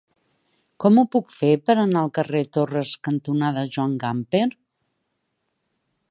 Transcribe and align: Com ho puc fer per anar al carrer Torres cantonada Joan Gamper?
Com 0.83 0.95
ho 0.99 1.01
puc 1.15 1.27
fer 1.33 1.51
per 1.67 1.73
anar 1.81 2.01
al 2.01 2.09
carrer 2.15 2.41
Torres 2.57 2.93
cantonada 3.07 3.65
Joan 3.75 3.93
Gamper? 4.05 4.45